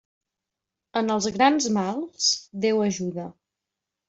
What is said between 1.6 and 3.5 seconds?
mals, Déu ajuda.